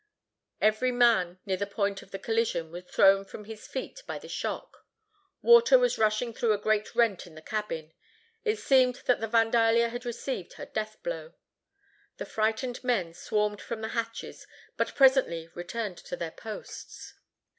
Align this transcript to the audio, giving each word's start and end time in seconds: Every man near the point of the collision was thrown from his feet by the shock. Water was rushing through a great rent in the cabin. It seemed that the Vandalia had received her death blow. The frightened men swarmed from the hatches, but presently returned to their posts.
Every 0.59 0.91
man 0.91 1.37
near 1.45 1.57
the 1.57 1.67
point 1.67 2.01
of 2.01 2.09
the 2.09 2.17
collision 2.17 2.71
was 2.71 2.85
thrown 2.85 3.23
from 3.23 3.45
his 3.45 3.67
feet 3.67 4.01
by 4.07 4.17
the 4.17 4.27
shock. 4.27 4.83
Water 5.43 5.77
was 5.77 5.99
rushing 5.99 6.33
through 6.33 6.53
a 6.53 6.57
great 6.57 6.95
rent 6.95 7.27
in 7.27 7.35
the 7.35 7.41
cabin. 7.43 7.93
It 8.43 8.55
seemed 8.57 9.03
that 9.05 9.19
the 9.21 9.27
Vandalia 9.27 9.89
had 9.89 10.03
received 10.03 10.53
her 10.53 10.65
death 10.65 10.97
blow. 11.03 11.35
The 12.17 12.25
frightened 12.25 12.83
men 12.83 13.13
swarmed 13.13 13.61
from 13.61 13.81
the 13.81 13.89
hatches, 13.89 14.47
but 14.75 14.95
presently 14.95 15.49
returned 15.53 15.97
to 15.99 16.15
their 16.15 16.31
posts. 16.31 17.13